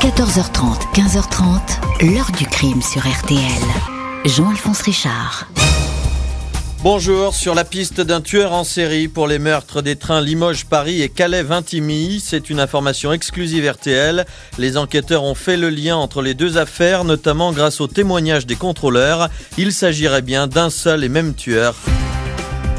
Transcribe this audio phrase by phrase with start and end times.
[0.00, 3.40] 14h30, 15h30, l'heure du crime sur RTL.
[4.26, 5.48] Jean-Alphonse Richard.
[6.82, 11.08] Bonjour, sur la piste d'un tueur en série pour les meurtres des trains Limoges-Paris et
[11.08, 14.26] Calais-Vintimille, c'est une information exclusive RTL.
[14.58, 18.56] Les enquêteurs ont fait le lien entre les deux affaires, notamment grâce au témoignage des
[18.56, 19.30] contrôleurs.
[19.56, 21.74] Il s'agirait bien d'un seul et même tueur.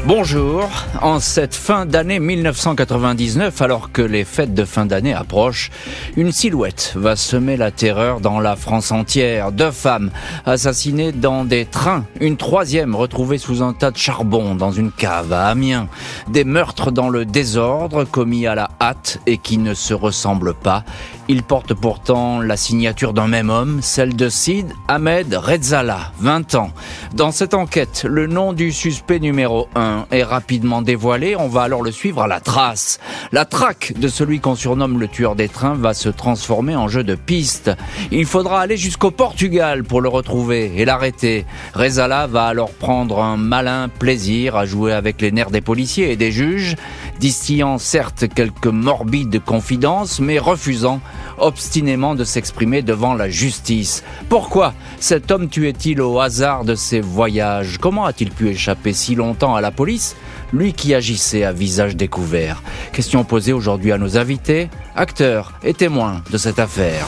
[0.05, 0.69] Bonjour,
[1.01, 5.69] en cette fin d'année 1999, alors que les fêtes de fin d'année approchent,
[6.15, 9.51] une silhouette va semer la terreur dans la France entière.
[9.51, 10.11] Deux femmes
[10.45, 15.33] assassinées dans des trains, une troisième retrouvée sous un tas de charbon dans une cave
[15.33, 15.89] à Amiens,
[16.29, 20.83] des meurtres dans le désordre commis à la hâte et qui ne se ressemblent pas.
[21.29, 26.71] Ils portent pourtant la signature d'un même homme, celle de Sid Ahmed Rezala, 20 ans.
[27.15, 31.81] Dans cette enquête, le nom du suspect numéro 1 est rapidement dévoilé, on va alors
[31.81, 33.01] le suivre à la trace.
[33.33, 37.03] La traque de celui qu'on surnomme le tueur des trains va se transformer en jeu
[37.03, 37.71] de piste.
[38.11, 41.45] Il faudra aller jusqu'au Portugal pour le retrouver et l'arrêter.
[41.73, 46.15] Rezala va alors prendre un malin plaisir à jouer avec les nerfs des policiers et
[46.15, 46.77] des juges,
[47.19, 51.01] distillant certes quelques morbides confidences, mais refusant
[51.37, 54.03] obstinément de s'exprimer devant la justice.
[54.29, 57.77] Pourquoi cet homme tuait-il au hasard de ses voyages?
[57.79, 60.15] Comment a-t-il pu échapper si longtemps à la police?
[60.53, 66.21] Lui qui agissait à visage découvert Question posée aujourd'hui à nos invités, acteurs et témoins
[66.31, 67.05] de cette affaire.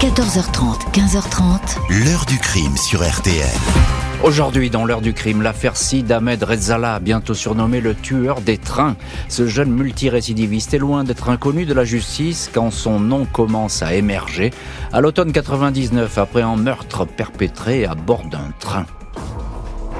[0.00, 2.04] 14h30, 15h30.
[2.04, 4.09] L'heure du crime sur RTL.
[4.22, 8.96] Aujourd'hui, dans l'heure du crime, l'affaire Sid Ahmed Rezala, bientôt surnommé le tueur des trains.
[9.28, 13.94] Ce jeune multirécidiviste est loin d'être inconnu de la justice quand son nom commence à
[13.94, 14.50] émerger
[14.92, 18.84] à l'automne 99 après un meurtre perpétré à bord d'un train.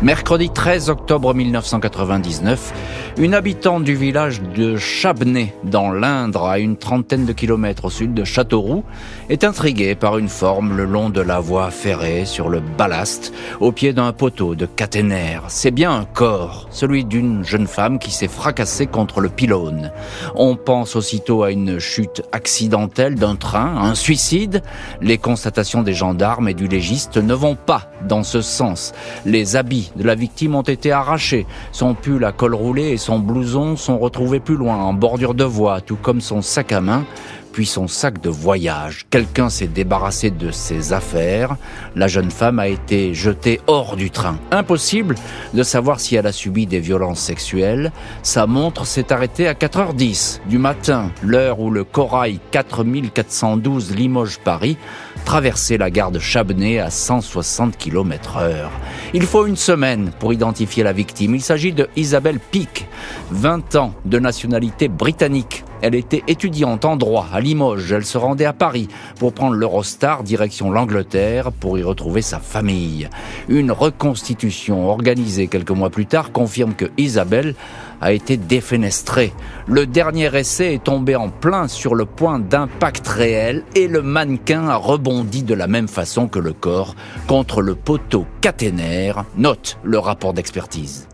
[0.02, 2.72] Mercredi 13 octobre 1999,
[3.18, 8.14] une habitante du village de Chabenay, dans l'Indre, à une trentaine de kilomètres au sud
[8.14, 8.82] de Châteauroux,
[9.28, 13.72] est intriguée par une forme le long de la voie ferrée sur le ballast, au
[13.72, 15.42] pied d'un poteau de caténaire.
[15.48, 19.92] C'est bien un corps, celui d'une jeune femme qui s'est fracassée contre le pylône.
[20.34, 24.62] On pense aussitôt à une chute accidentelle d'un train, un suicide.
[25.02, 28.92] Les constatations des gendarmes et du légiste ne vont pas dans ce sens.
[29.26, 31.46] Les habits de la victime ont été arrachés.
[31.72, 35.44] Son pull à col roulé et son blouson sont retrouvés plus loin, en bordure de
[35.44, 37.04] voie, tout comme son sac à main,
[37.52, 39.06] puis son sac de voyage.
[39.10, 41.56] Quelqu'un s'est débarrassé de ses affaires.
[41.96, 44.38] La jeune femme a été jetée hors du train.
[44.50, 45.16] Impossible
[45.54, 47.92] de savoir si elle a subi des violences sexuelles.
[48.22, 54.76] Sa montre s'est arrêtée à 4h10 du matin, l'heure où le corail 4412 Limoges-Paris
[55.24, 58.70] traverser la gare de Chabenay à 160 km heure.
[59.14, 61.34] Il faut une semaine pour identifier la victime.
[61.34, 62.86] Il s'agit de Isabelle Pic,
[63.30, 65.64] 20 ans, de nationalité britannique.
[65.82, 67.92] Elle était étudiante en droit à Limoges.
[67.92, 68.88] Elle se rendait à Paris
[69.18, 73.08] pour prendre l'Eurostar direction l'Angleterre pour y retrouver sa famille.
[73.48, 77.54] Une reconstitution organisée quelques mois plus tard confirme que Isabelle
[78.00, 79.32] a été défenestrée.
[79.66, 84.68] Le dernier essai est tombé en plein sur le point d'impact réel et le mannequin
[84.68, 86.94] a rebondi de la même façon que le corps
[87.26, 91.09] contre le poteau caténaire, note le rapport d'expertise.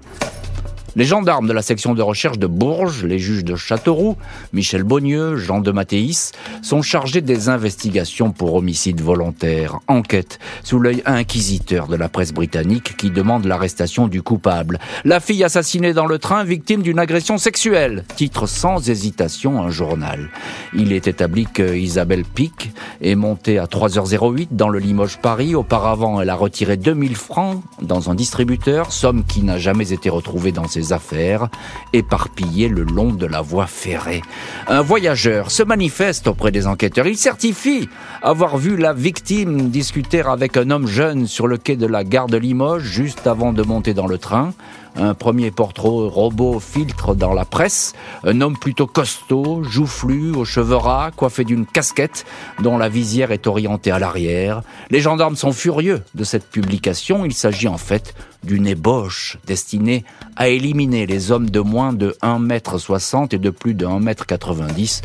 [0.97, 4.17] Les gendarmes de la section de recherche de Bourges, les juges de Châteauroux,
[4.55, 9.79] Michel Beaunieu, Jean de Mathéis, sont chargés des investigations pour homicide volontaire.
[9.89, 14.79] Enquête sous l'œil inquisiteur de la presse britannique qui demande l'arrestation du coupable.
[15.05, 18.07] La fille assassinée dans le train, victime d'une agression sexuelle.
[18.17, 20.31] Titre sans hésitation un journal.
[20.73, 22.71] Il est établi que Isabelle Pic
[23.03, 25.55] est montée à 3h08 dans le Limoges Paris.
[25.55, 30.53] Auparavant, elle a retiré 2000 francs dans un distributeur, somme qui n'a jamais été retrouvée
[30.53, 31.49] dans ses affaires,
[31.93, 34.23] éparpillées le long de la voie ferrée.
[34.69, 37.07] Un voyageur se manifeste auprès des enquêteurs.
[37.07, 37.89] Il certifie
[38.23, 42.27] avoir vu la victime discuter avec un homme jeune sur le quai de la gare
[42.27, 44.53] de Limoges juste avant de monter dans le train.
[44.99, 47.93] Un premier portrait robot filtre dans la presse.
[48.25, 52.25] Un homme plutôt costaud, joufflu, aux cheveux ras, coiffé d'une casquette
[52.63, 54.63] dont la visière est orientée à l'arrière.
[54.91, 57.25] Les gendarmes sont furieux de cette publication.
[57.25, 60.05] Il s'agit en fait d'une ébauche destinée
[60.35, 65.03] à éliminer les hommes de moins de 1m60 et de plus de 1m90.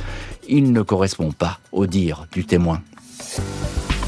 [0.47, 2.81] Il ne correspond pas au dire du témoin.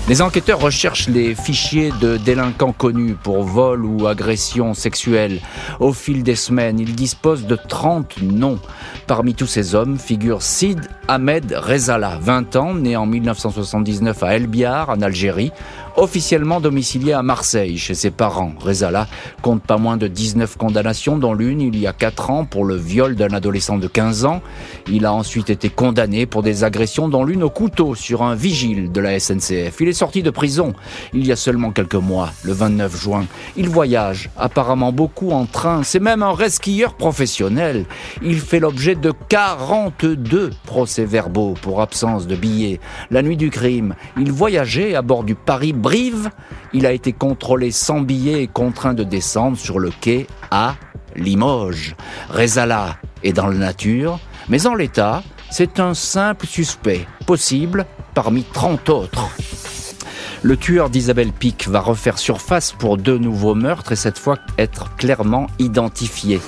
[0.10, 5.40] Les enquêteurs recherchent les fichiers de délinquants connus pour vol ou agression sexuelle.
[5.80, 8.60] Au fil des semaines, ils disposent de 30 noms.
[9.08, 14.48] Parmi tous ces hommes figure Sid Ahmed Rezala, 20 ans, né en 1979 à El
[14.48, 15.54] Biar, en Algérie.
[15.98, 18.54] Officiellement domicilié à Marseille chez ses parents.
[18.60, 19.07] Rezala
[19.42, 22.75] compte pas moins de 19 condamnations, dont l'une il y a 4 ans pour le
[22.75, 24.42] viol d'un adolescent de 15 ans.
[24.88, 28.92] Il a ensuite été condamné pour des agressions, dont l'une au couteau sur un vigile
[28.92, 29.80] de la SNCF.
[29.80, 30.74] Il est sorti de prison
[31.13, 33.25] il y a seulement quelques mois, le 29 juin.
[33.56, 35.84] Il voyage apparemment beaucoup en train.
[35.84, 37.86] C'est même un resquilleur professionnel.
[38.22, 42.80] Il fait l'objet de 42 procès-verbaux pour absence de billets.
[43.12, 45.36] La nuit du crime, il voyageait à bord du
[45.83, 46.30] Paris-Brive.
[46.74, 50.75] Il a été contrôlé sans billets et contraint de descendre sur le quai à
[51.15, 51.95] Limoges.
[52.30, 54.19] Rezala est dans la nature,
[54.50, 55.21] mais en l'état,
[55.51, 57.85] c'est un simple suspect, possible
[58.15, 59.30] parmi 30 autres.
[60.41, 64.95] Le tueur d'Isabelle Pic va refaire surface pour deux nouveaux meurtres et cette fois être
[64.95, 66.41] clairement identifié.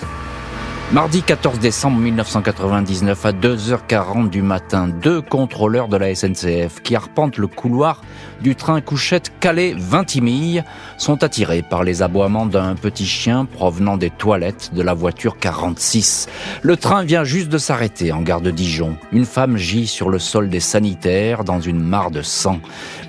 [0.92, 7.38] Mardi 14 décembre 1999 à 2h40 du matin, deux contrôleurs de la SNCF qui arpentent
[7.38, 8.02] le couloir
[8.42, 10.64] du train couchette Calais-Vintimille
[10.98, 16.28] sont attirés par les aboiements d'un petit chien provenant des toilettes de la voiture 46.
[16.62, 18.96] Le train vient juste de s'arrêter en gare de Dijon.
[19.12, 22.60] Une femme gît sur le sol des sanitaires dans une mare de sang.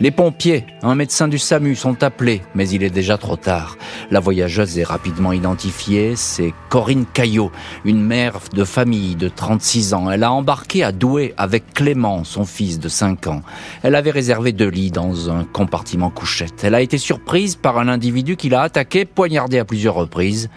[0.00, 3.76] Les pompiers, un médecin du SAMU sont appelés, mais il est déjà trop tard.
[4.10, 7.52] La voyageuse est rapidement identifiée, c'est Corinne Caillot,
[7.84, 10.10] une mère de famille de 36 ans.
[10.10, 13.42] Elle a embarqué à Douai avec Clément, son fils de 5 ans.
[13.82, 16.64] Elle avait réservé deux lits dans un compartiment couchette.
[16.64, 20.48] Elle a été surprise par un individu qui l'a attaqué, poignardé à plusieurs reprises.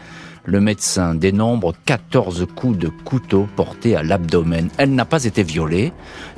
[0.46, 4.70] Le médecin dénombre 14 coups de couteau portés à l'abdomen.
[4.78, 5.92] Elle n'a pas été violée.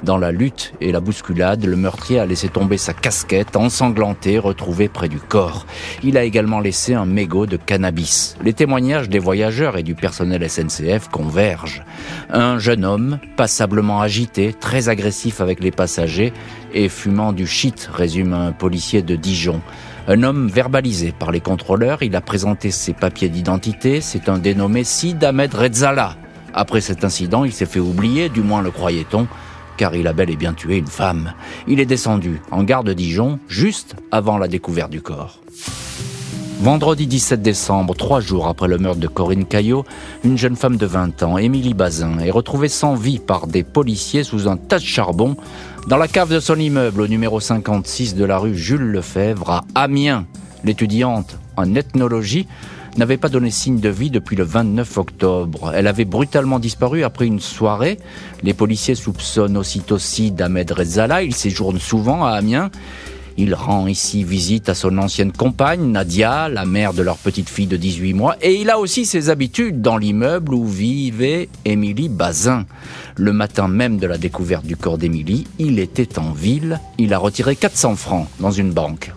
[0.03, 4.89] Dans la lutte et la bousculade, le meurtrier a laissé tomber sa casquette ensanglantée retrouvée
[4.89, 5.65] près du corps.
[6.03, 8.35] Il a également laissé un mégot de cannabis.
[8.43, 11.83] Les témoignages des voyageurs et du personnel SNCF convergent.
[12.31, 16.33] Un jeune homme, passablement agité, très agressif avec les passagers
[16.73, 19.61] et fumant du shit, résume un policier de Dijon.
[20.07, 24.83] Un homme verbalisé par les contrôleurs, il a présenté ses papiers d'identité, c'est un dénommé
[24.83, 26.15] Sid Ahmed Rezala.
[26.53, 29.27] Après cet incident, il s'est fait oublier, du moins le croyait-on,
[29.77, 31.33] car il a bel et bien tué une femme.
[31.67, 35.39] Il est descendu en gare de Dijon juste avant la découverte du corps.
[36.61, 39.83] Vendredi 17 décembre, trois jours après le meurtre de Corinne Caillot,
[40.23, 44.23] une jeune femme de 20 ans, Émilie Bazin, est retrouvée sans vie par des policiers
[44.23, 45.35] sous un tas de charbon
[45.87, 49.63] dans la cave de son immeuble au numéro 56 de la rue Jules Lefebvre à
[49.73, 50.27] Amiens.
[50.63, 52.45] L'étudiante en ethnologie
[52.95, 55.71] n'avait pas donné signe de vie depuis le 29 octobre.
[55.73, 57.97] Elle avait brutalement disparu après une soirée.
[58.43, 61.23] Les policiers soupçonnent aussitôt aussi d'Ahmed Rezala.
[61.23, 62.69] Il séjourne souvent à Amiens.
[63.37, 67.67] Il rend ici visite à son ancienne compagne, Nadia, la mère de leur petite fille
[67.67, 72.65] de 18 mois, et il a aussi ses habitudes dans l'immeuble où vivait Émilie Bazin.
[73.15, 77.17] Le matin même de la découverte du corps d'Émilie, il était en ville, il a
[77.17, 79.11] retiré 400 francs dans une banque.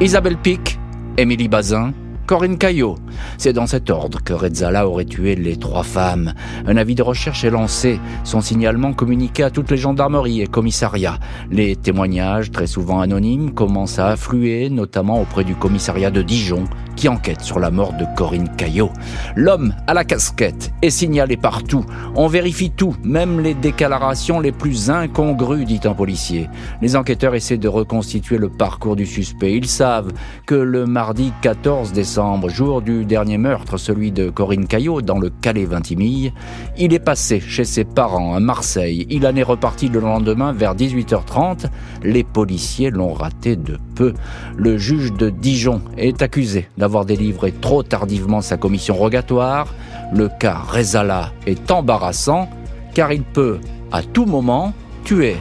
[0.00, 0.78] Isabelle Pic,
[1.16, 1.92] Émilie Bazin,
[2.28, 2.96] Corinne Caillot.
[3.38, 6.34] C'est dans cet ordre que Rezzala aurait tué les trois femmes.
[6.66, 11.18] Un avis de recherche est lancé, son signalement communiqué à toutes les gendarmeries et commissariats.
[11.50, 16.64] Les témoignages, très souvent anonymes, commencent à affluer, notamment auprès du commissariat de Dijon,
[16.96, 18.90] qui enquête sur la mort de Corinne Caillot.
[19.34, 21.86] L'homme à la casquette est signalé partout.
[22.14, 26.50] On vérifie tout, même les déclarations les plus incongrues, dit un policier.
[26.82, 29.54] Les enquêteurs essaient de reconstituer le parcours du suspect.
[29.54, 30.12] Ils savent
[30.44, 32.17] que le mardi 14 décembre,
[32.48, 36.32] jour du dernier meurtre, celui de Corinne Caillot dans le Calais-Vintimille,
[36.76, 39.06] il est passé chez ses parents à Marseille.
[39.10, 41.66] Il en est reparti le lendemain vers 18h30.
[42.02, 44.14] Les policiers l'ont raté de peu.
[44.56, 49.68] Le juge de Dijon est accusé d'avoir avoir délivré trop tardivement sa commission rogatoire,
[50.12, 52.48] le cas Rezala est embarrassant
[52.94, 53.58] car il peut
[53.92, 54.72] à tout moment
[55.04, 55.36] tuer.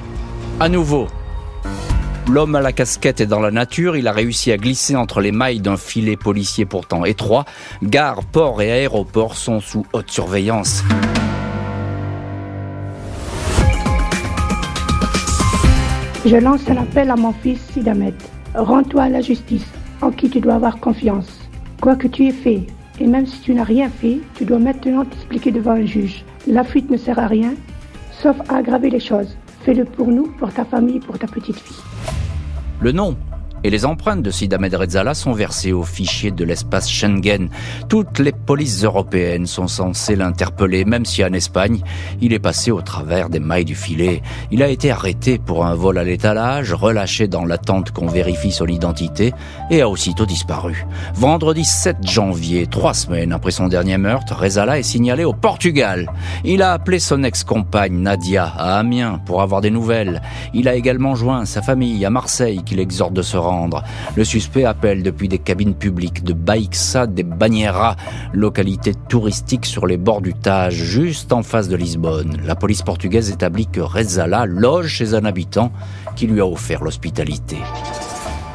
[0.60, 1.08] À nouveau,
[2.29, 5.31] L'homme à la casquette est dans la nature, il a réussi à glisser entre les
[5.31, 7.46] mailles d'un filet policier pourtant étroit.
[7.84, 10.84] Gare, port et aéroport sont sous haute surveillance.
[16.25, 18.13] Je lance un appel à mon fils Sidamet.
[18.55, 19.65] Rends-toi à la justice
[20.01, 21.29] en qui tu dois avoir confiance.
[21.79, 22.67] Quoi que tu aies fait,
[23.00, 26.25] et même si tu n'as rien fait, tu dois maintenant t'expliquer devant un juge.
[26.46, 27.53] La fuite ne sert à rien,
[28.12, 29.38] sauf à aggraver les choses.
[29.63, 31.87] Fais-le pour nous, pour ta famille, pour ta petite fille.
[32.79, 33.15] Le nom
[33.68, 37.50] et les empreintes de Sid Ahmed Rezala sont versées au fichier de l'espace Schengen.
[37.90, 41.82] Toutes les polices européennes sont censées l'interpeller, même si en Espagne,
[42.22, 44.22] il est passé au travers des mailles du filet.
[44.52, 48.68] Il a été arrêté pour un vol à l'étalage, relâché dans l'attente qu'on vérifie son
[48.68, 49.34] identité,
[49.70, 50.86] et a aussitôt disparu.
[51.14, 56.10] Vendredi 7 janvier, trois semaines après son dernier meurtre, Rezala est signalé au Portugal.
[56.46, 60.22] Il a appelé son ex-compagne Nadia à Amiens pour avoir des nouvelles.
[60.54, 63.57] Il a également joint sa famille à Marseille qu'il exhorte de se rendre
[64.16, 67.96] Le suspect appelle depuis des cabines publiques de Baixa des Bagnera,
[68.34, 72.38] localité touristique sur les bords du Tage, juste en face de Lisbonne.
[72.46, 75.72] La police portugaise établit que Rezala loge chez un habitant
[76.16, 77.58] qui lui a offert l'hospitalité.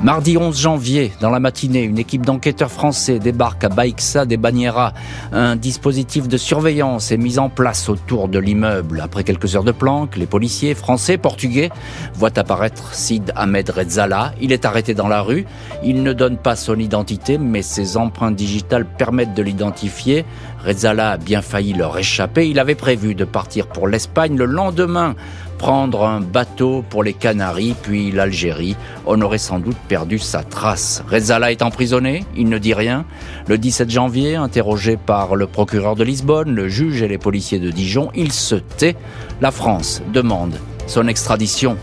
[0.01, 4.95] Mardi 11 janvier, dans la matinée, une équipe d'enquêteurs français débarque à Baixa des Bagnera.
[5.31, 9.01] Un dispositif de surveillance est mis en place autour de l'immeuble.
[9.01, 11.71] Après quelques heures de planque, les policiers français, portugais
[12.15, 14.33] voient apparaître Sid Ahmed Rezala.
[14.41, 15.47] Il est arrêté dans la rue.
[15.85, 20.25] Il ne donne pas son identité, mais ses empreintes digitales permettent de l'identifier.
[20.65, 22.49] Rezala a bien failli leur échapper.
[22.49, 25.15] Il avait prévu de partir pour l'Espagne le lendemain
[25.63, 28.75] prendre un bateau pour les Canaries, puis l'Algérie.
[29.07, 31.05] On aurait sans doute perdu sa trace.
[31.09, 33.05] Rezala est emprisonné, il ne dit rien.
[33.47, 37.71] Le 17 janvier, interrogé par le procureur de Lisbonne, le juge et les policiers de
[37.71, 38.97] Dijon, il se tait.
[39.41, 41.77] La France demande son extradition.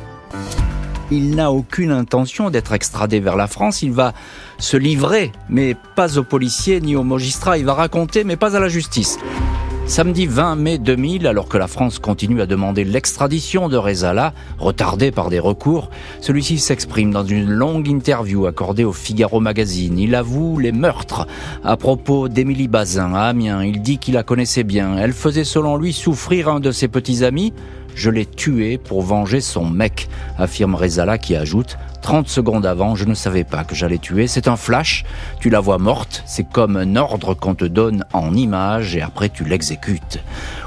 [1.10, 4.14] Il n'a aucune intention d'être extradé vers la France, il va
[4.58, 8.60] se livrer, mais pas aux policiers ni aux magistrats, il va raconter, mais pas à
[8.60, 9.18] la justice.
[9.90, 15.10] Samedi 20 mai 2000, alors que la France continue à demander l'extradition de Rezala, retardée
[15.10, 15.90] par des recours,
[16.22, 19.98] celui-ci s'exprime dans une longue interview accordée au Figaro Magazine.
[19.98, 21.26] Il avoue les meurtres.
[21.64, 24.96] À propos d'Émilie Bazin à Amiens, il dit qu'il la connaissait bien.
[24.96, 27.52] Elle faisait selon lui souffrir un de ses petits amis.
[27.96, 33.06] Je l'ai tué pour venger son mec, affirme Rezala qui ajoute 30 secondes avant, je
[33.06, 34.28] ne savais pas que j'allais tuer.
[34.28, 35.06] C'est un flash.
[35.40, 36.24] Tu la vois morte.
[36.26, 40.20] C'est comme un ordre qu'on te donne en image et après tu l'exécutes.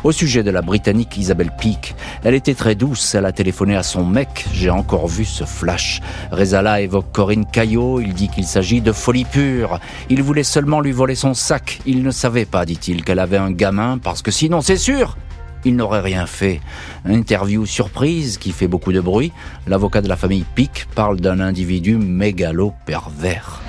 [0.04, 3.14] Au sujet de la Britannique Isabelle Peake, elle était très douce.
[3.14, 4.46] Elle a téléphoné à son mec.
[4.52, 6.00] J'ai encore vu ce flash.
[6.30, 8.00] Rezala évoque Corinne Caillot.
[8.00, 9.80] Il dit qu'il s'agit de folie pure.
[10.10, 11.80] Il voulait seulement lui voler son sac.
[11.86, 15.16] Il ne savait pas, dit-il, qu'elle avait un gamin parce que sinon, c'est sûr,
[15.64, 16.60] il n'aurait rien fait.
[17.04, 19.32] Interview surprise qui fait beaucoup de bruit.
[19.66, 23.60] L'avocat de la famille Pic parle d'un individu mégalo pervers.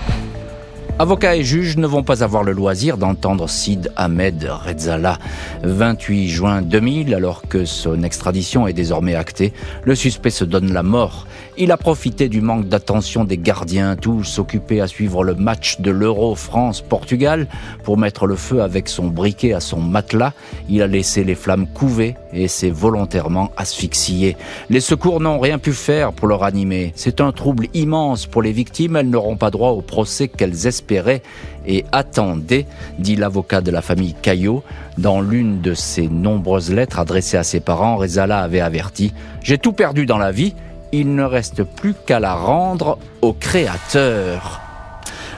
[0.99, 5.17] Avocats et juges ne vont pas avoir le loisir d'entendre Sid Ahmed Rezala.
[5.63, 9.53] 28 juin 2000, alors que son extradition est désormais actée,
[9.85, 11.25] le suspect se donne la mort.
[11.57, 15.89] Il a profité du manque d'attention des gardiens, tous occupés à suivre le match de
[15.89, 17.47] l'Euro France-Portugal,
[17.83, 20.33] pour mettre le feu avec son briquet à son matelas.
[20.69, 24.37] Il a laissé les flammes couver et s'est volontairement asphyxié.
[24.69, 26.93] Les secours n'ont rien pu faire pour le ranimer.
[26.95, 28.95] C'est un trouble immense pour les victimes.
[28.95, 31.19] Elles n'auront pas droit au procès qu'elles espèrent
[31.65, 32.65] et attendait,
[32.99, 34.63] dit l'avocat de la famille Caillot.
[34.97, 39.73] Dans l'une de ses nombreuses lettres adressées à ses parents, Rezala avait averti J'ai tout
[39.73, 40.53] perdu dans la vie,
[40.91, 44.61] il ne reste plus qu'à la rendre au Créateur.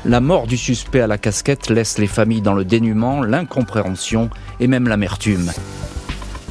[0.04, 4.68] La mort du suspect à la casquette laisse les familles dans le dénuement, l'incompréhension et
[4.68, 5.52] même l'amertume.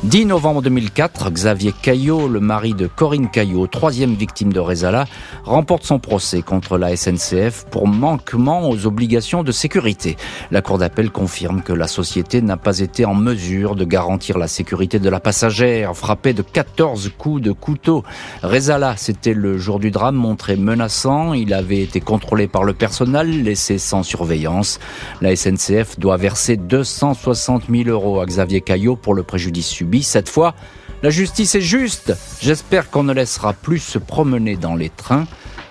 [0.05, 5.07] 10 novembre 2004, Xavier Caillot, le mari de Corinne Caillot, troisième victime de Rezala,
[5.45, 10.17] remporte son procès contre la SNCF pour manquement aux obligations de sécurité.
[10.51, 14.47] La Cour d'appel confirme que la société n'a pas été en mesure de garantir la
[14.47, 18.05] sécurité de la passagère, frappée de 14 coups de couteau.
[18.43, 21.33] Rezala, c'était le jour du drame, montré menaçant.
[21.33, 24.81] Il avait été contrôlé par le personnel, laissé sans surveillance.
[25.23, 30.29] La SNCF doit verser 260 000 euros à Xavier Caillot pour le préjudice subi cette
[30.29, 30.55] fois.
[31.03, 32.15] La justice est juste.
[32.41, 35.27] J'espère qu'on ne laissera plus se promener dans les trains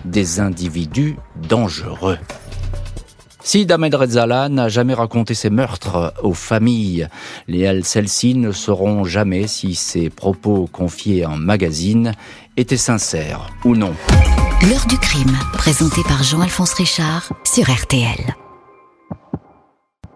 [0.06, 1.18] des individus
[1.50, 2.18] dangereux.
[3.46, 7.08] Si Ahmed Rezala n'a jamais raconté ses meurtres aux familles,
[7.84, 12.14] celles-ci ne sauront jamais si ses propos confiés en magazine
[12.56, 13.94] étaient sincères ou non.
[14.70, 18.34] L'heure du crime, présenté par Jean-Alphonse Richard sur RTL.